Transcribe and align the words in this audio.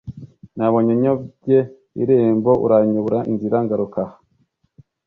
Nabonye 0.57 0.93
nyobye 1.01 1.59
irembo 2.03 2.51
uranyobora 2.65 3.19
inzira 3.31 3.57
ngaruka 3.63 4.01
aha. 4.05 4.15